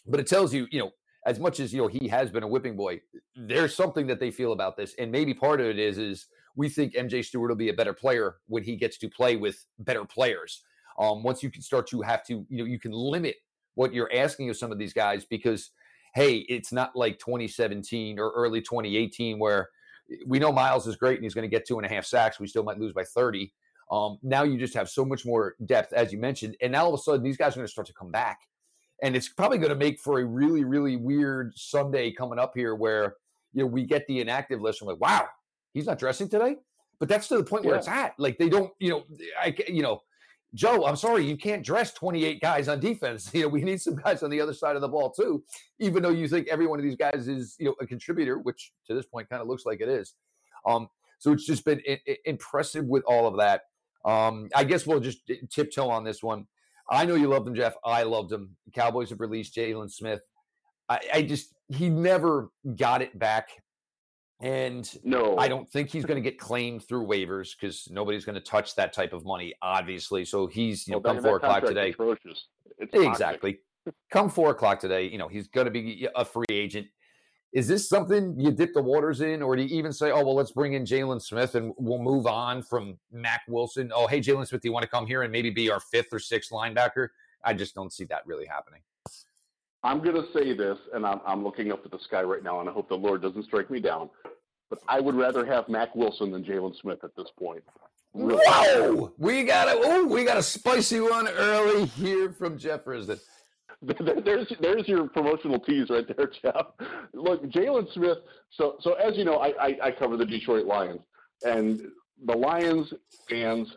[0.08, 0.92] but it tells you, you know,
[1.26, 3.02] as much as you know he has been a whipping boy,
[3.36, 6.70] there's something that they feel about this, and maybe part of it is is we
[6.70, 10.06] think MJ Stewart will be a better player when he gets to play with better
[10.06, 10.64] players.
[10.98, 13.36] Um, once you can start to have to, you know, you can limit
[13.76, 15.72] what you're asking of some of these guys because,
[16.14, 19.70] hey, it's not like 2017 or early 2018 where
[20.26, 22.40] we know Myles is great and he's going to get two and a half sacks.
[22.40, 23.52] We still might lose by 30.
[23.92, 26.94] Um, now you just have so much more depth, as you mentioned, and now all
[26.94, 28.40] of a sudden these guys are going to start to come back
[29.02, 32.76] and it's probably going to make for a really really weird Sunday coming up here
[32.76, 33.16] where
[33.54, 35.28] you know we get the inactive list and we're like wow
[35.74, 36.56] he's not dressing today
[37.00, 37.80] but that's to the point where yeah.
[37.80, 39.04] it's at like they don't you know
[39.42, 40.02] I you know
[40.56, 43.96] Joe I'm sorry you can't dress 28 guys on defense you know we need some
[43.96, 45.44] guys on the other side of the ball too
[45.80, 48.72] even though you think every one of these guys is you know a contributor which
[48.88, 50.16] to this point kind of looks like it is
[50.66, 50.88] um
[51.20, 53.62] so it's just been I- impressive with all of that
[54.06, 55.20] um I guess we'll just
[55.52, 56.48] tiptoe on this one
[56.90, 57.76] I know you love them, Jeff.
[57.84, 58.56] I loved him.
[58.66, 60.22] The Cowboys have released Jaylon Smith.
[60.88, 63.50] I, I, just he never got it back,
[64.42, 68.36] and no, I don't think he's going to get claimed through waivers because nobody's going
[68.36, 70.24] to touch that type of money, obviously.
[70.24, 71.94] So he's you know well, come four o'clock today.
[72.94, 73.60] exactly.
[74.12, 76.88] come four o'clock today, you know he's going to be a free agent.
[77.52, 80.36] Is this something you dip the waters in, or do you even say, "Oh well,
[80.36, 83.92] let's bring in Jaylon Smith and we'll move on from Mack Wilson"?
[83.94, 86.14] Oh, hey, Jaylon Smith, do you want to come here and maybe be our fifth
[86.14, 87.10] or sixth linebacker?
[87.44, 88.82] I just don't see that really happening.
[89.84, 92.60] I'm going to say this, and I'm, I'm looking up at the sky right now,
[92.60, 94.10] and I hope the Lord doesn't strike me down.
[94.70, 97.64] But I would rather have Mack Wilson than Jaylon Smith at this point.
[98.14, 98.44] Really.
[98.46, 99.14] Whoa!
[99.18, 103.20] We got a oh, we got a spicy one early here from Jeff Risdon.
[104.26, 106.68] there's there's your promotional tease right there, Jeff.
[107.14, 108.18] Look, Jaylon Smith.
[108.52, 111.02] So so as you know, I, I, I cover the Detroit Lions,
[111.46, 111.82] and
[112.26, 112.92] the Lions
[113.30, 113.68] fans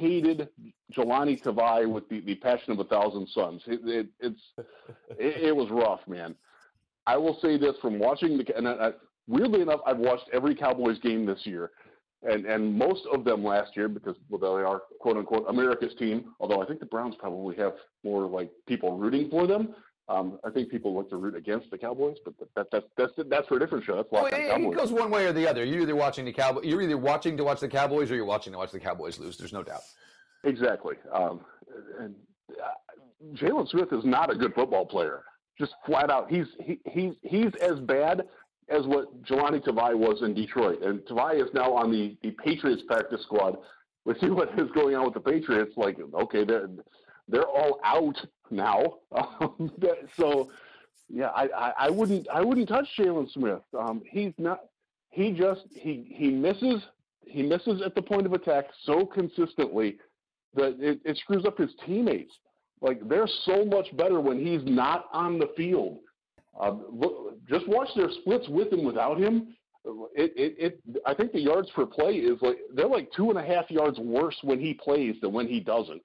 [0.00, 0.48] hated
[0.96, 3.62] Jahlani Tavai with the, the passion of a thousand suns.
[3.66, 4.40] It, it it's
[5.18, 6.34] it, it, was rough, man.
[7.06, 8.92] I will say this from watching the and I,
[9.28, 11.70] weirdly enough, I've watched every Cowboys game this year,
[12.22, 16.32] and and most of them last year because well they are quote unquote America's team.
[16.40, 19.74] Although I think the Browns probably have more like people rooting for them.
[20.10, 23.46] Um, I think people look to root against the Cowboys, but that, that's that's that's
[23.46, 23.94] for a different show.
[23.94, 25.64] That's well, it, it goes one way or the other.
[25.64, 28.52] You're either watching the Cowboys, you're either watching to watch the Cowboys, or you're watching
[28.52, 29.38] to watch the Cowboys lose.
[29.38, 29.82] There's no doubt.
[30.42, 30.96] Exactly.
[31.12, 31.40] Um,
[32.00, 32.16] and
[32.50, 35.22] uh, Jaylon Smith is not a good football player.
[35.58, 38.22] Just flat out, he's he, he's he's as bad
[38.68, 42.82] as what Jahlani Tavai was in Detroit, and Tavai is now on the the Patriots
[42.88, 43.58] practice squad.
[44.04, 45.74] We see what is going on with the Patriots.
[45.76, 46.68] Like, okay, they're
[47.28, 48.16] they're all out
[48.50, 48.98] now.
[49.40, 49.72] Um,
[50.18, 50.50] so,
[51.08, 53.62] yeah, I, I, I, wouldn't I wouldn't touch Jaylon Smith.
[53.78, 54.60] Um, he's not.
[55.10, 56.82] He just he he misses
[57.26, 59.96] he misses at the point of attack so consistently
[60.54, 62.32] that it, it screws up his teammates.
[62.80, 65.98] Like they're so much better when he's not on the field.
[66.58, 69.54] Uh, look, just watch their splits with and without him.
[70.14, 73.38] It, it, it, I think the yards per play is like they're like two and
[73.38, 76.02] a half yards worse when he plays than when he doesn't,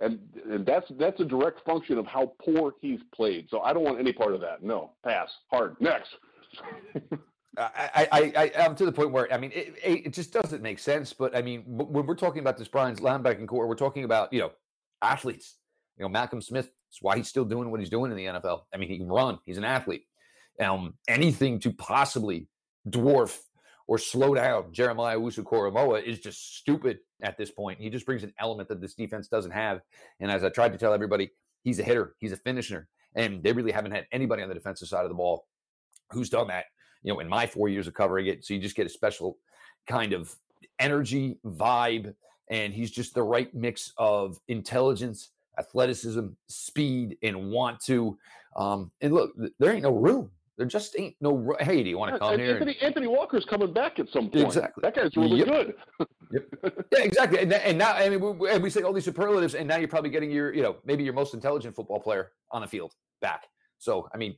[0.00, 0.18] and,
[0.50, 3.48] and that's that's a direct function of how poor he's played.
[3.50, 4.62] So I don't want any part of that.
[4.62, 6.14] No, pass hard next.
[7.58, 10.78] I, I, I, am to the point where I mean, it, it just doesn't make
[10.78, 11.12] sense.
[11.12, 14.40] But I mean, when we're talking about this Browns linebacking corps, we're talking about you
[14.40, 14.52] know
[15.02, 15.56] athletes.
[15.96, 16.66] You know, Malcolm Smith.
[16.66, 18.62] That's why he's still doing what he's doing in the NFL.
[18.72, 19.38] I mean, he can run.
[19.44, 20.04] He's an athlete.
[20.60, 22.48] Um, anything to possibly
[22.88, 23.36] dwarf
[23.86, 27.80] or slow down Jeremiah Owusu-Koramoah is just stupid at this point.
[27.80, 29.80] He just brings an element that this defense doesn't have.
[30.20, 31.30] And as I tried to tell everybody,
[31.62, 34.88] he's a hitter, he's a finisher, and they really haven't had anybody on the defensive
[34.88, 35.46] side of the ball
[36.10, 36.66] who's done that.
[37.02, 39.38] You know, in my four years of covering it, so you just get a special
[39.86, 40.34] kind of
[40.78, 42.14] energy, vibe,
[42.50, 48.18] and he's just the right mix of intelligence, athleticism, speed, and want to.
[48.56, 51.54] Um, and look, there ain't no room there just ain't no.
[51.60, 52.54] Hey, do you want to come here?
[52.54, 54.44] Anthony, Anthony Walker's coming back at some point.
[54.44, 54.82] Exactly.
[54.82, 55.46] That guy's really yep.
[55.46, 55.74] good.
[56.32, 56.44] yep.
[56.92, 57.38] Yeah, exactly.
[57.38, 59.88] And, and now, I mean, we, and we say all these superlatives, and now you're
[59.88, 63.46] probably getting your, you know, maybe your most intelligent football player on the field back.
[63.78, 64.36] So, I mean,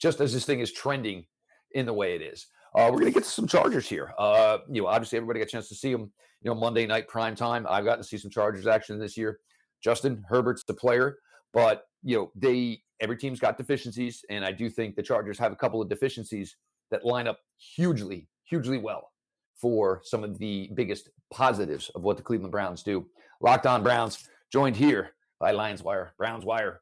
[0.00, 1.26] just as this thing is trending
[1.72, 4.14] in the way it is, uh, we're going to get to some Chargers here.
[4.18, 6.10] Uh, you know, obviously everybody got a chance to see them.
[6.42, 7.66] You know, Monday night prime time.
[7.68, 9.40] I've gotten to see some Chargers action this year.
[9.84, 11.18] Justin Herbert's the player,
[11.52, 15.52] but you know they every team's got deficiencies, and I do think the Chargers have
[15.52, 16.56] a couple of deficiencies
[16.90, 19.10] that line up hugely, hugely well
[19.56, 23.06] for some of the biggest positives of what the Cleveland Browns do.
[23.40, 26.80] Locked on Browns, joined here by Lions Wire, Browns Wire,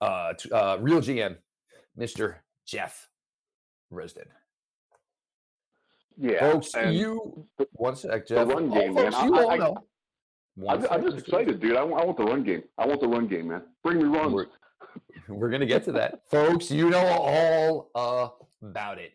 [0.00, 1.36] uh, uh, real GM,
[1.98, 2.36] Mr.
[2.66, 3.08] Jeff
[3.92, 4.26] Risdon.
[6.16, 8.46] Yeah, folks, you one sec, Jeff.
[8.46, 9.28] The run game, oh, folks, man.
[9.28, 9.84] You I, all I, know.
[10.68, 11.76] I'm, I'm, just excited, dude.
[11.76, 12.62] I, I, want the run game.
[12.76, 13.62] I want the run game, man.
[13.82, 14.32] Bring me runs.
[14.32, 14.46] We're,
[15.28, 16.22] we're going to get to that.
[16.30, 17.06] Folks, you know
[17.94, 19.12] all about it.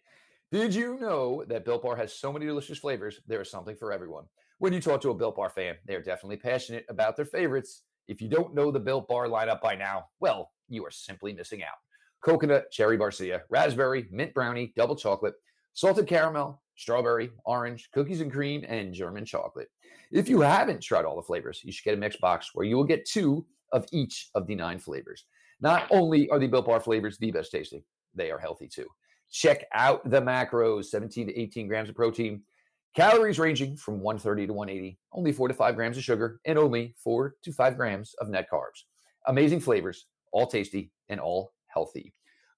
[0.52, 3.20] Did you know that Built Bar has so many delicious flavors?
[3.28, 4.26] There is something for everyone.
[4.60, 7.84] When you talk to a Built Bar fan, they are definitely passionate about their favorites.
[8.08, 11.64] If you don't know the Built Bar lineup by now, well, you are simply missing
[11.64, 11.78] out.
[12.24, 15.36] Coconut, cherry barcia, raspberry, mint brownie, double chocolate,
[15.74, 19.70] salted caramel, strawberry, orange, cookies and cream, and German chocolate.
[20.12, 22.76] If you haven't tried all the flavors, you should get a mixed box where you
[22.76, 25.26] will get two of each of the nine flavors.
[25.62, 27.84] Not only are the Built Bar flavors the best tasting,
[28.14, 28.88] they are healthy too.
[29.32, 32.42] Check out the macros 17 to 18 grams of protein,
[32.96, 36.96] calories ranging from 130 to 180, only 4 to 5 grams of sugar, and only
[37.04, 38.84] 4 to 5 grams of net carbs.
[39.28, 42.14] Amazing flavors, all tasty and all healthy.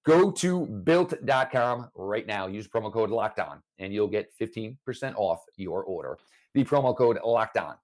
[0.08, 2.46] Go to built.com right now.
[2.46, 4.78] Use promo code locked on and you'll get 15%
[5.16, 6.16] off your order.
[6.54, 7.74] The promo code locked on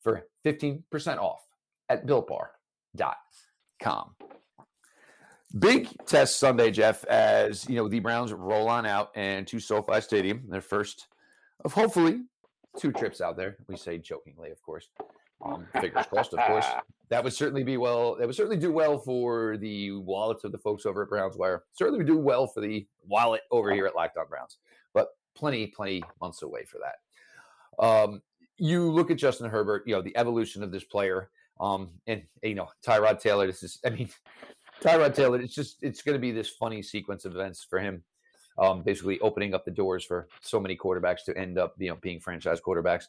[0.00, 1.40] for 15% off
[1.88, 4.14] at builtbar.com.
[5.58, 10.00] Big test Sunday, Jeff, as you know the Browns roll on out and to SoFi
[10.00, 11.08] Stadium, their first
[11.64, 12.20] of hopefully
[12.78, 13.56] two trips out there.
[13.66, 14.88] We say jokingly, of course.
[15.44, 16.66] Um, fingers crossed, of course.
[17.12, 18.16] That would certainly be well.
[18.16, 21.64] That would certainly do well for the wallets of the folks over at Browns Wire.
[21.74, 24.56] Certainly would do well for the wallet over here at Locked On Browns.
[24.94, 27.84] But plenty, plenty months away for that.
[27.84, 28.22] Um,
[28.56, 29.82] you look at Justin Herbert.
[29.84, 31.28] You know the evolution of this player.
[31.60, 33.46] Um, and you know Tyrod Taylor.
[33.46, 34.08] This is, I mean,
[34.82, 38.02] Tyrod Taylor, it's just it's going to be this funny sequence of events for him,
[38.58, 41.96] um, basically opening up the doors for so many quarterbacks to end up you know
[41.96, 43.04] being franchise quarterbacks.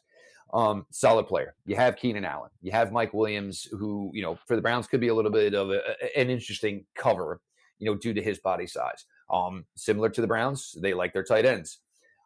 [0.52, 1.54] Um, solid player.
[1.66, 2.50] You have Keenan Allen.
[2.62, 5.54] You have Mike Williams, who you know for the Browns could be a little bit
[5.54, 5.80] of a,
[6.18, 7.40] an interesting cover,
[7.78, 9.04] you know, due to his body size.
[9.30, 11.78] Um, similar to the Browns, they like their tight ends.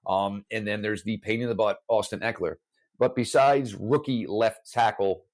[0.07, 2.57] Um, and then there's the pain in the butt Austin Ekeler.
[2.99, 5.25] But besides rookie left tackle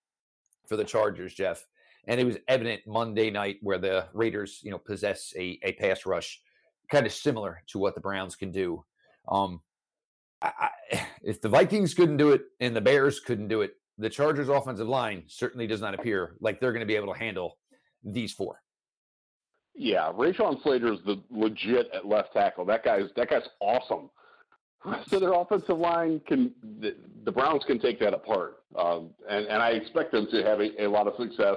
[0.67, 1.67] for the Chargers, Jeff,
[2.07, 6.05] and it was evident Monday night where the Raiders, you know, possess a, a pass
[6.05, 6.41] rush
[6.91, 8.85] kind of similar to what the Browns can do.
[9.29, 9.61] Um,
[10.43, 10.71] I,
[11.23, 14.89] if the Vikings couldn't do it and the Bears couldn't do it, the Chargers' offensive
[14.89, 17.59] line certainly does not appear like they're going to be able to handle
[18.03, 18.61] these four.
[19.77, 22.65] Yeah, Rashawn Slater is the legit at left tackle.
[22.65, 24.11] That guy's that guy's awesome.
[25.09, 26.95] So their offensive line can the,
[27.25, 30.85] the Browns can take that apart, um, and and I expect them to have a,
[30.85, 31.57] a lot of success.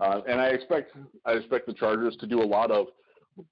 [0.00, 2.86] Uh, and I expect I expect the Chargers to do a lot of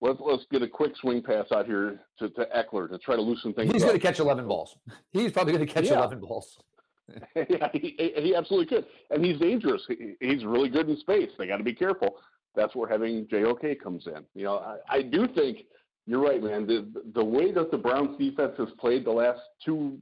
[0.01, 3.23] let's let's get a quick swing pass out here to, to Ekeler to try to
[3.23, 3.73] loosen things.
[3.73, 4.77] He's going to catch eleven balls.
[5.13, 5.99] He's probably going to catch Yeah.
[5.99, 6.59] eleven balls.
[7.37, 9.83] yeah, he, he absolutely could, and he's dangerous.
[9.89, 11.31] He, he's really good in space.
[11.39, 12.17] They got to be careful.
[12.57, 14.25] That's where having JOK comes in.
[14.35, 15.65] You know, I, I do think
[16.07, 16.67] you're right, man.
[16.67, 19.99] The the way that the Browns defense has played the last two,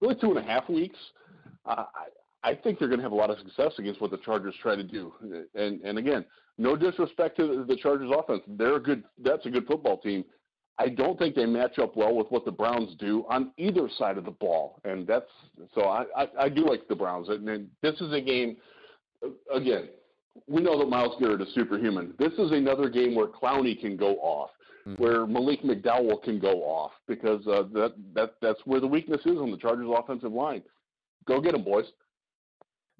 [0.00, 0.98] really two and a half weeks,
[1.64, 2.06] uh, I
[2.44, 4.74] I think they're going to have a lot of success against what the Chargers try
[4.76, 5.12] to do.
[5.54, 6.24] And and again,
[6.58, 9.04] no disrespect to the, Chargers offense, they're a good.
[9.22, 10.24] That's a good football team.
[10.78, 14.18] I don't think they match up well with what the Browns do on either side
[14.18, 15.30] of the ball, and that's
[15.74, 15.82] so.
[15.82, 18.56] I I, I do like the Browns, and, and this is a game.
[19.54, 19.88] Again,
[20.48, 22.14] we know that Myles Garrett is superhuman.
[22.18, 24.50] This is another game where Clowney can go off,
[24.86, 24.98] Mhm.
[24.98, 29.38] where Malik McDowell can go off, because uh, that that that's where the weakness is
[29.38, 30.62] on the Chargers' offensive line.
[31.26, 31.84] Go get them, boys.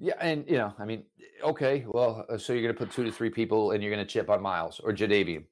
[0.03, 1.05] Yeah, and you know, I mean,
[1.45, 4.05] okay, well, uh, so you're going to put two to three people, and you're going
[4.05, 5.45] to chip on Myles or Jadeveon.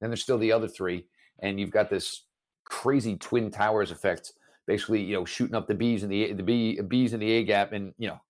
[0.00, 1.06] Then there's still the other three,
[1.40, 2.22] and you've got this
[2.62, 6.80] crazy twin towers effect, basically, you know, shooting up the bees in the the bee
[6.82, 8.20] bees in the A gap, and you know,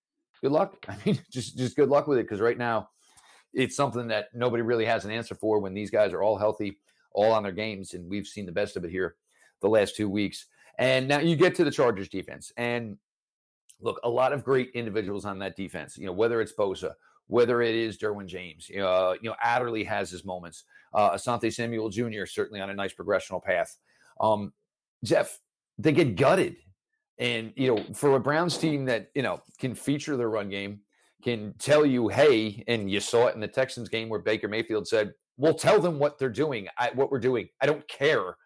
[0.40, 0.82] good luck.
[0.88, 2.88] I mean, just just good luck with it, because right now,
[3.52, 6.78] it's something that nobody really has an answer for when these guys are all healthy,
[7.12, 9.16] all on their games, and we've seen the best of it here
[9.60, 10.46] the last two weeks.
[10.78, 12.96] And now you get to the Chargers defense, and
[13.80, 15.96] look, a lot of great individuals on that defense.
[15.96, 16.92] You know, whether it's Bosa,
[17.26, 20.64] whether it is Derwin James, you know, you know, Adderley has his moments.
[20.94, 22.26] Uh, Asante Samuel Jr.
[22.26, 23.76] certainly on a nice progressional path.
[24.20, 24.52] Um,
[25.04, 25.38] Jeff,
[25.78, 26.56] they get gutted,
[27.18, 30.80] and you know, for a Browns team that you know can feature their run game,
[31.22, 34.88] can tell you, hey, and you saw it in the Texans game where Baker Mayfield
[34.88, 37.48] said, "We'll tell them what they're doing, I, what we're doing.
[37.60, 38.36] I don't care."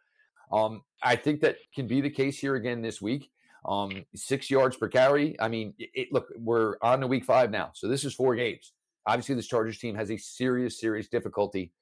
[0.51, 3.31] Um, I think that can be the case here again this week
[3.64, 5.38] um, six yards per carry.
[5.40, 8.73] I mean, it, look, we're on to week five now, so this is four games.
[9.07, 11.73] Obviously, this Chargers team has a serious, serious difficulty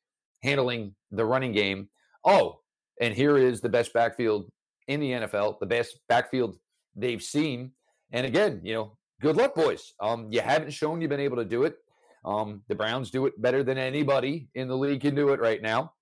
[0.42, 1.88] handling the running game.
[2.24, 2.60] Oh,
[3.00, 4.50] and here is the best backfield
[4.86, 6.56] in the NFL, the best backfield
[6.96, 7.72] they've seen.
[8.12, 9.94] And again, you know, good luck, boys.
[10.00, 11.76] Um, you haven't shown you've been able to do it.
[12.24, 15.62] Um, the Browns do it better than anybody in the league can do it right
[15.62, 15.92] now.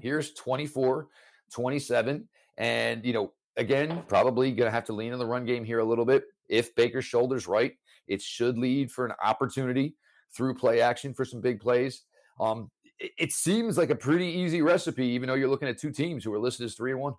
[0.00, 1.08] Here's 24
[1.52, 2.28] 27.
[2.56, 5.78] And, you know, again, probably going to have to lean on the run game here
[5.78, 6.24] a little bit.
[6.48, 7.72] If Baker's shoulder's right,
[8.08, 9.94] it should lead for an opportunity
[10.34, 12.02] through play action for some big plays.
[12.40, 15.90] Um, it, it seems like a pretty easy recipe, even though you're looking at two
[15.90, 17.14] teams who are listed as three and one.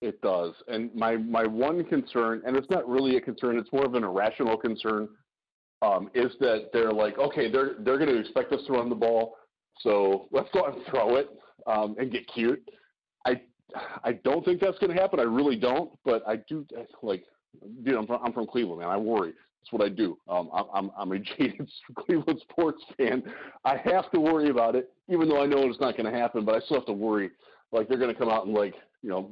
[0.00, 0.52] It does.
[0.68, 4.04] And my, my one concern, and it's not really a concern, it's more of an
[4.04, 5.08] irrational concern,
[5.82, 8.94] um, is that they're like, okay, they're they're going to expect us to run the
[8.94, 9.36] ball,
[9.80, 11.28] so let's go out and throw it
[11.66, 12.62] um, and get cute.
[14.02, 15.20] I don't think that's going to happen.
[15.20, 15.90] I really don't.
[16.04, 16.66] But I do
[17.02, 17.24] like,
[17.82, 18.88] dude, I'm from, I'm from Cleveland, man.
[18.88, 19.32] I worry.
[19.60, 20.18] That's what I do.
[20.28, 23.22] Um, I'm I'm I'm a jaded Cleveland sports fan.
[23.64, 26.44] I have to worry about it, even though I know it's not going to happen.
[26.44, 27.30] But I still have to worry.
[27.72, 29.30] Like they're going to come out and like you know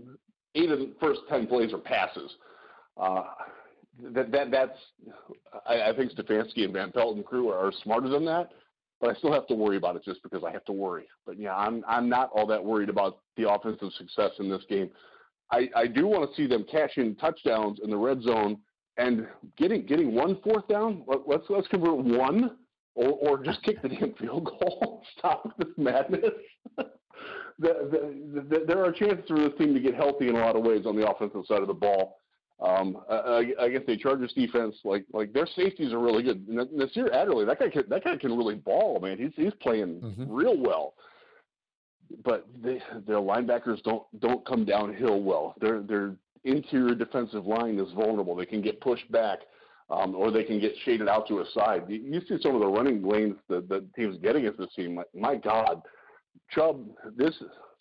[0.55, 2.31] eight of the first ten plays are passes.
[2.97, 3.25] Uh,
[4.15, 4.79] that that that's
[5.67, 8.51] I, I think Stefanski and Van Pelt and crew are, are smarter than that,
[9.03, 11.09] but I still have to worry about it just because I have to worry.
[11.27, 14.91] But yeah, I'm I'm not all that worried about the offensive success in this game.
[15.51, 18.59] I, I do want to see them cash in touchdowns in the red zone
[18.97, 19.27] and
[19.59, 21.03] getting getting one fourth down.
[21.09, 22.53] Let, let's let's convert one
[22.95, 25.03] or or just kick the damn field goal.
[25.19, 26.31] Stop this madness.
[26.77, 26.89] the,
[27.59, 30.63] the, the, there are chances for this team to get healthy in a lot of
[30.63, 32.19] ways on the offensive side of the ball.
[32.63, 36.49] Um, I, I guess the Chargers defense, like like their safeties are really good.
[36.49, 39.19] Nasir Adderley, that guy can that guy can really ball, man.
[39.19, 40.27] He's he's playing Mhm.
[40.29, 40.95] real well.
[42.25, 45.55] But they, their linebackers don't don't come downhill well.
[45.61, 48.37] Their their interior defensive line is vulnerable.
[48.37, 49.41] They can get pushed back,
[49.91, 51.85] um, or they can get shaded out to a side.
[51.89, 54.97] You, you see some of the running lanes that the team's getting at this team.
[54.97, 55.83] My, my God,
[56.51, 57.35] Chubb, this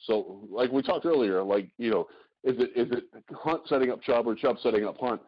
[0.07, 2.07] so like we talked earlier, like you know,
[2.43, 3.03] is it is it
[3.33, 5.21] Hunt setting up Chubb or Chubb setting up Hunt?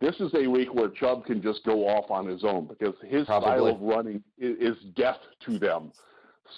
[0.00, 3.24] This is a week where Chubb can just go off on his own because his
[3.24, 5.92] style of running is, is death to them.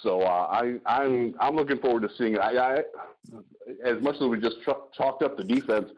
[0.03, 2.39] So uh, I I'm I'm looking forward to seeing it.
[2.39, 2.77] I, I
[3.85, 5.89] as much as we just ch- chalked up the defense,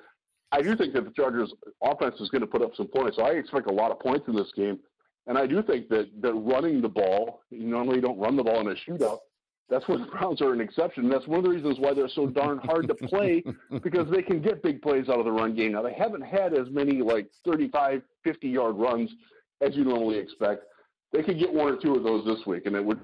[0.51, 3.17] I do think that the Chargers offense is going to put up some points.
[3.17, 4.79] So I expect a lot of points in this game.
[5.27, 8.61] And I do think that, that running the ball, you normally don't run the ball
[8.61, 9.19] in a shootout.
[9.69, 11.09] That's where the Browns are an exception.
[11.09, 13.43] That's one of the reasons why they're so darn hard to play
[13.83, 15.73] because they can get big plays out of the run game.
[15.73, 19.11] Now, they haven't had as many like 35, 50 yard runs
[19.61, 20.63] as you normally expect.
[21.13, 22.99] They could get one or two of those this week, and it would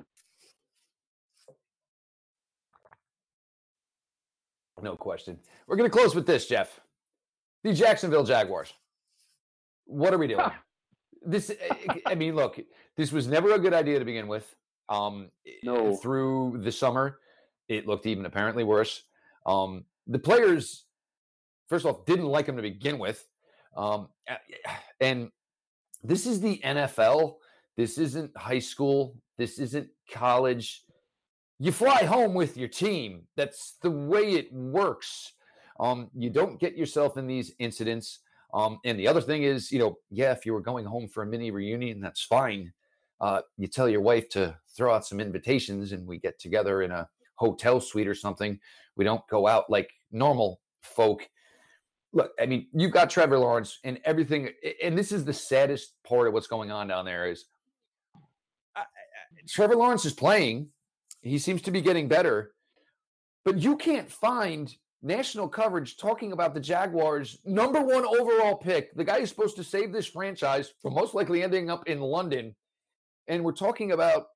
[4.82, 5.40] No question.
[5.68, 6.80] We're going to close with this, Jeff.
[7.64, 8.72] The Jacksonville Jaguars.
[9.86, 10.46] What are we doing?
[11.26, 11.52] this,
[12.06, 12.60] I mean, look,
[12.96, 14.54] this was never a good idea to begin with.
[14.90, 15.30] Um,
[15.64, 15.96] no.
[15.96, 17.20] Through the summer,
[17.68, 19.04] it looked even apparently worse.
[19.46, 20.86] Um, the players,
[21.68, 23.26] first off, didn't like him to begin with.
[23.76, 24.10] Um,
[25.00, 25.30] and
[26.04, 27.36] this is the NFL.
[27.78, 29.18] This isn't high school.
[29.38, 30.84] This isn't college.
[31.60, 33.24] You fly home with your team.
[33.36, 35.34] That's the way it works.
[35.80, 38.20] Um, you don't get yourself in these incidents.
[38.54, 41.24] Um, and the other thing is, you know, yeah, if you were going home for
[41.24, 42.72] a mini reunion, that's fine.
[43.22, 46.92] Uh, you tell your wife to throw out some invitations and we get together in
[46.92, 48.60] a hotel suite or something.
[48.96, 51.28] We don't go out like normal folk.
[52.14, 54.50] Look, I mean, you've got Trevor Lawrence and everything,
[54.82, 57.46] and this is the saddest part of what's going on down there is
[58.76, 58.84] uh,
[59.50, 60.70] Trevor Lawrence is playing.
[61.22, 62.54] He seems to be getting better,
[63.44, 69.04] but you can't find national coverage talking about the Jaguars' number one overall pick, the
[69.04, 72.56] guy who's supposed to save this franchise from most likely ending up in London.
[73.28, 74.28] And we're talking about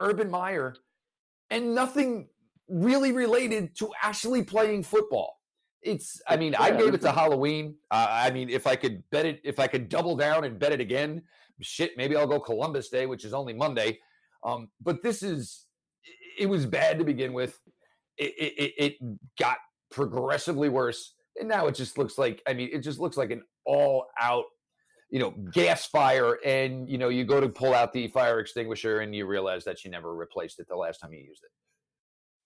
[0.00, 0.74] Urban Meyer
[1.50, 2.28] and nothing
[2.68, 5.38] really related to actually playing football.
[5.82, 7.74] It's, I mean, I gave it to Halloween.
[7.90, 10.72] Uh, I mean, if I could bet it, if I could double down and bet
[10.72, 11.22] it again,
[11.60, 13.98] shit, maybe I'll go Columbus Day, which is only Monday.
[14.44, 15.66] Um, but this is,
[16.38, 17.60] it was bad to begin with.
[18.16, 19.58] It, it, it got
[19.90, 21.14] progressively worse.
[21.38, 24.44] And now it just looks like, I mean, it just looks like an all out
[25.12, 29.00] you know, gas fire, and you know, you go to pull out the fire extinguisher,
[29.00, 31.50] and you realize that you never replaced it the last time you used it.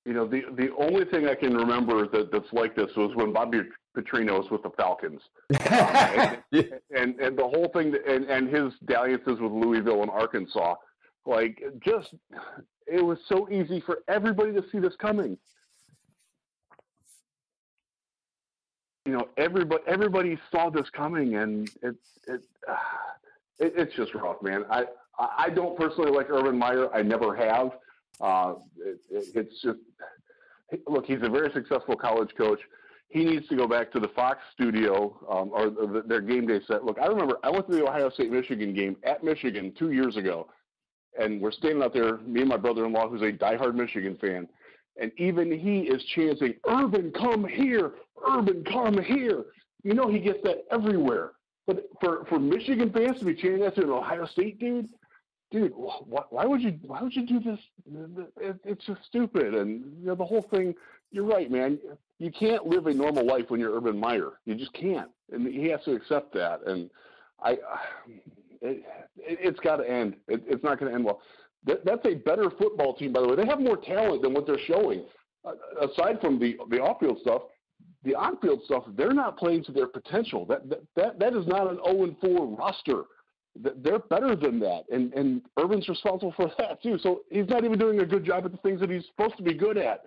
[0.04, 3.32] You know, the the only thing I can remember that, that's like this was when
[3.32, 3.62] Bobby
[3.96, 8.72] Petrino was with the Falcons, um, and, and, and the whole thing, and and his
[8.86, 10.74] dalliances with Louisville and Arkansas,
[11.24, 12.14] like just
[12.88, 15.38] it was so easy for everybody to see this coming.
[19.06, 21.96] You know, everybody everybody saw this coming, and it
[22.26, 22.42] it,
[23.58, 24.64] it it's just rough, man.
[24.70, 24.84] I
[25.18, 26.92] I don't personally like Urban Meyer.
[26.94, 27.70] I never have.
[28.20, 29.78] Uh, it, it, it's just
[30.86, 32.60] look, he's a very successful college coach.
[33.08, 36.60] He needs to go back to the Fox studio um, or the, their game day
[36.66, 36.84] set.
[36.84, 40.16] Look, I remember I went to the Ohio State Michigan game at Michigan two years
[40.16, 40.48] ago,
[41.18, 44.48] and we're standing out there, me and my brother-in-law, who's a diehard Michigan fan,
[45.00, 47.92] and even he is chanting, Urban, come here,
[48.28, 49.44] Urban, come here.
[49.82, 51.32] You know he gets that everywhere.
[51.66, 54.88] But for, for Michigan fans to be chanting that to an Ohio State dude,
[55.50, 57.58] dude, why, why would you why would you do this?
[58.40, 59.54] It, it's just stupid.
[59.54, 60.74] And you know the whole thing.
[61.10, 61.78] You're right, man.
[62.18, 64.32] You can't live a normal life when you're Urban Meyer.
[64.44, 66.66] You just can't, and he has to accept that.
[66.66, 66.90] And
[67.42, 67.58] I,
[68.60, 68.84] it,
[69.44, 70.16] has got to end.
[70.28, 71.20] It, it's not going to end well.
[71.64, 73.36] That, that's a better football team, by the way.
[73.36, 75.04] They have more talent than what they're showing.
[75.44, 75.52] Uh,
[75.88, 77.42] aside from the the off-field stuff,
[78.04, 80.44] the on-field stuff, they're not playing to their potential.
[80.46, 83.04] That that that, that is not an 0 4 roster.
[83.54, 86.98] They're better than that, and and Urban's responsible for that too.
[86.98, 89.42] So he's not even doing a good job at the things that he's supposed to
[89.42, 90.04] be good at.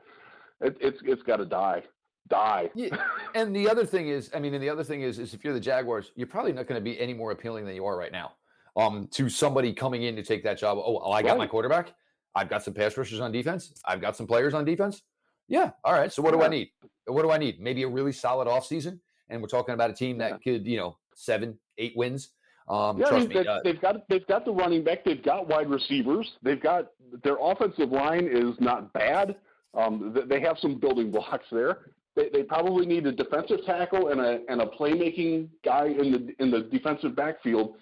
[0.62, 1.84] It, it's it's got to die,
[2.28, 2.70] die.
[2.76, 2.96] Yeah.
[3.36, 5.54] and the other thing is, I mean, and the other thing is, is if you're
[5.54, 8.12] the Jaguars, you're probably not going to be any more appealing than you are right
[8.12, 8.34] now.
[8.78, 10.78] Um, to somebody coming in to take that job.
[10.78, 11.40] Oh, oh I got right.
[11.40, 11.94] my quarterback.
[12.36, 13.74] I've got some pass rushers on defense.
[13.84, 15.02] I've got some players on defense.
[15.48, 15.72] Yeah.
[15.84, 16.14] All right.
[16.14, 16.70] So what do I need?
[17.12, 17.60] What do I need?
[17.60, 19.00] Maybe a really solid offseason.
[19.30, 20.38] And we're talking about a team that yeah.
[20.54, 22.30] could, you know, seven, eight wins.
[22.68, 25.48] Um, yeah, I mean, they, uh, they've got they've got the running back, they've got
[25.48, 26.92] wide receivers, they've got
[27.24, 29.38] their offensive line is not bad.
[29.74, 31.80] Um, they have some building blocks there.
[32.16, 36.36] They, they probably need a defensive tackle and a and a playmaking guy in the
[36.40, 37.76] in the defensive backfield.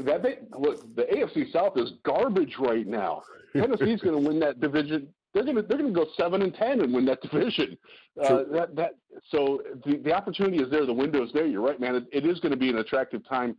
[0.00, 3.22] That they, look, the AFC South is garbage right now.
[3.52, 6.54] Tennessee's going to win that division they're going to they're going to go seven and
[6.54, 7.76] ten and win that division.
[8.22, 8.94] Uh, that that
[9.30, 10.86] so the the opportunity is there.
[10.86, 11.46] The window is there.
[11.46, 11.96] You're right, man.
[11.96, 13.56] it, it is going to be an attractive time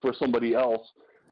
[0.00, 0.86] for somebody else.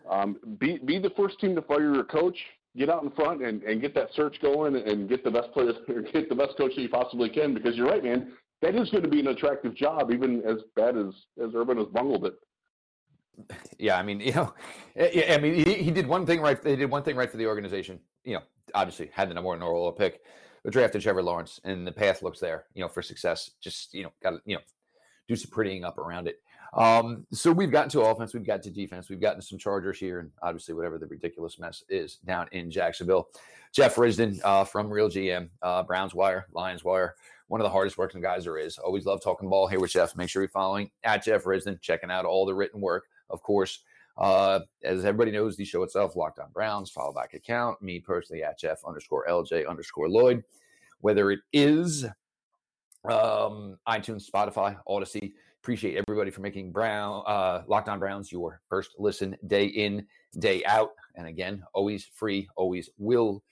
[0.09, 2.37] Um, be be the first team to fire your coach.
[2.77, 5.77] Get out in front and, and get that search going and get the best players,
[6.13, 7.55] get the best coach that you possibly can.
[7.55, 8.33] Because you're right, man.
[8.61, 11.87] That is going to be an attractive job, even as bad as as Urban has
[11.87, 12.35] bungled it.
[13.78, 14.55] Yeah, I mean, you know,
[14.99, 16.61] I mean, he, he did one thing right.
[16.61, 18.01] They did one thing right for the organization.
[18.24, 18.43] You know,
[18.74, 20.20] obviously had the number one overall pick,
[20.64, 23.51] but drafted Trevor Lawrence, and the path looks there, you know, for success.
[23.61, 24.62] Just you know, got to you know,
[25.28, 26.41] do some prettying up around it.
[26.74, 30.18] Um, so we've gotten to offense, we've got to defense, we've gotten some Chargers here,
[30.18, 33.28] and obviously whatever the ridiculous mess is down in Jacksonville.
[33.72, 37.14] Jeff Risdon uh, from Real GM, uh, Browns Wire, Lions Wire,
[37.49, 38.78] one of the hardest working guys there is.
[38.78, 40.16] Always love talking ball here with Jeff.
[40.16, 43.83] Make sure you're following at Jeff Risdon, checking out all the written work, of course.
[44.18, 47.83] Uh, as everybody knows, the show itself, Locked On Browns, follow back account.
[47.83, 50.43] Me personally at Jeff underscore LJ underscore Lloyd.
[51.01, 52.07] Whether it is
[53.11, 55.35] um, iTunes, Spotify, Odyssey.
[55.62, 60.07] Appreciate everybody for making Brown uh, Locked On Browns your first listen day in,
[60.39, 60.91] day out.
[61.16, 63.43] And again, always free, always will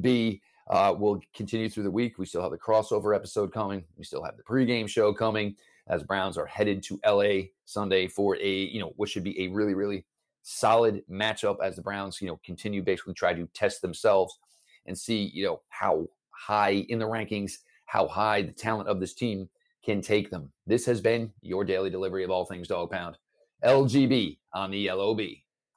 [0.00, 0.40] be.
[0.68, 2.18] Uh, we'll continue through the week.
[2.18, 3.84] We still have the crossover episode coming.
[3.96, 5.56] We still have the pregame show coming
[5.88, 9.48] as Browns are headed to LA Sunday for a, you know, what should be a
[9.48, 10.04] really, really
[10.42, 14.38] solid matchup as the Browns, you know, continue basically try to test themselves
[14.86, 17.52] and see, you know, how high in the rankings,
[17.86, 19.48] how high the talent of this team
[19.84, 20.52] can take them.
[20.66, 23.16] This has been your daily delivery of all things dog pound.
[23.64, 25.20] LGB on the LOB.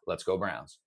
[0.07, 0.77] Let's go Browns.